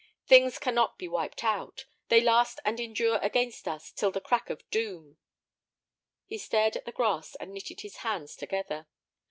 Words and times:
Things 0.25 0.57
cannot 0.57 0.97
be 0.97 1.07
wiped 1.07 1.43
out. 1.43 1.85
They 2.09 2.21
last 2.21 2.59
and 2.65 2.79
endure 2.79 3.17
against 3.19 3.67
us 3.67 3.91
till 3.91 4.09
the 4.09 4.19
crack 4.19 4.49
of 4.49 4.67
doom." 4.71 5.17
He 6.25 6.39
stared 6.39 6.75
at 6.75 6.85
the 6.85 6.91
grass 6.91 7.35
and 7.35 7.53
knitted 7.53 7.81
his 7.81 7.97
hands 7.97 8.35
together. 8.35 8.87